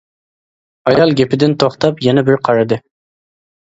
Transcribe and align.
ئايال 0.87 1.13
گېپىدىن 1.21 1.55
توختاپ 1.67 2.05
يەنە 2.09 2.27
بىر 2.33 2.45
قارىدى. 2.51 2.85